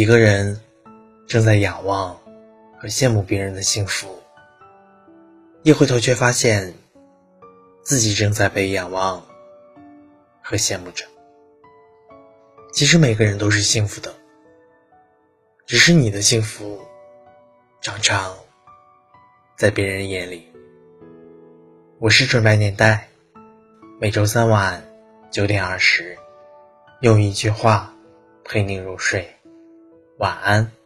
[0.00, 0.58] 一个人
[1.26, 2.18] 正在仰望
[2.78, 4.18] 和羡慕别人的幸福，
[5.62, 6.72] 一回头却发现
[7.82, 9.22] 自己正在被仰望
[10.40, 11.04] 和羡慕着。
[12.72, 14.10] 其实每个人都是幸福的，
[15.66, 16.80] 只是你的幸福
[17.82, 18.34] 常常
[19.58, 20.50] 在别人眼里。
[21.98, 23.06] 我是纯白年代，
[24.00, 24.82] 每周三晚
[25.30, 26.16] 九点二十，
[27.02, 27.94] 用一句话
[28.44, 29.30] 陪你入睡。
[30.20, 30.79] 晚安。